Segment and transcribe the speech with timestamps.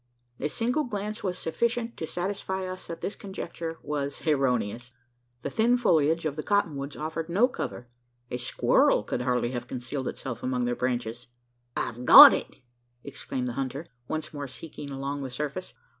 [0.39, 4.91] A single glance was sufficient to satisfy us that this conjecture was erroneous.
[5.43, 7.87] The thin foliage of the cotton woods offered no cover.
[8.31, 11.27] A squirrel could hardly have concealed itself among their branches.
[11.77, 12.61] "I've got it!"
[13.03, 15.71] exclaimed the hunter, once more seeking along the surface.